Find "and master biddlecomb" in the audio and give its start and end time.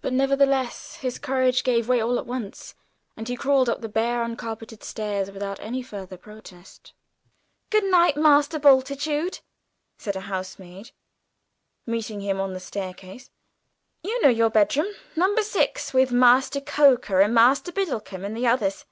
17.20-18.24